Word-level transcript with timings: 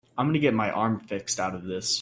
I'm 0.17 0.27
gonna 0.27 0.39
get 0.39 0.53
my 0.53 0.71
arm 0.71 0.99
fixed 0.99 1.39
out 1.39 1.53
of 1.53 1.63
this. 1.63 1.89